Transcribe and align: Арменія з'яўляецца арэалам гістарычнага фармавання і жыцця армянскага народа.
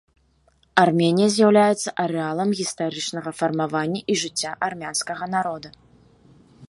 Арменія 0.83 1.27
з'яўляецца 1.33 1.93
арэалам 2.03 2.49
гістарычнага 2.61 3.29
фармавання 3.43 4.01
і 4.15 4.17
жыцця 4.23 4.51
армянскага 4.69 5.25
народа. 5.39 5.69